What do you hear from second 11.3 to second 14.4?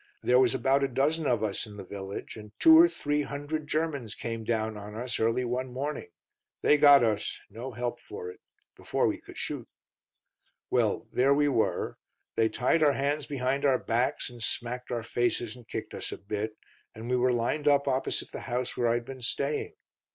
we were. They tied our hands behind our backs,